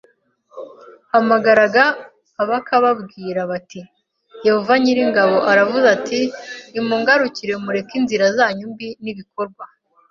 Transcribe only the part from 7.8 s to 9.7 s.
inzira zanyu mbi n ibikorwa